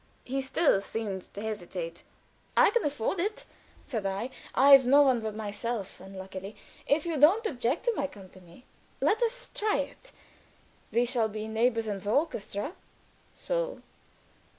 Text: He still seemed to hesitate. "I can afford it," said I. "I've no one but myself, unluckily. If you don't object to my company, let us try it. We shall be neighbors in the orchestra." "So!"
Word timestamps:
He 0.23 0.41
still 0.41 0.81
seemed 0.81 1.31
to 1.35 1.43
hesitate. 1.43 2.01
"I 2.57 2.71
can 2.71 2.83
afford 2.83 3.19
it," 3.19 3.45
said 3.83 4.03
I. 4.03 4.31
"I've 4.55 4.83
no 4.83 5.03
one 5.03 5.19
but 5.21 5.35
myself, 5.35 5.99
unluckily. 5.99 6.55
If 6.87 7.05
you 7.05 7.17
don't 7.19 7.45
object 7.45 7.85
to 7.85 7.93
my 7.95 8.07
company, 8.07 8.65
let 8.99 9.21
us 9.21 9.51
try 9.53 9.77
it. 9.77 10.11
We 10.91 11.05
shall 11.05 11.29
be 11.29 11.47
neighbors 11.47 11.85
in 11.85 11.99
the 11.99 12.09
orchestra." 12.11 12.73
"So!" 13.31 13.83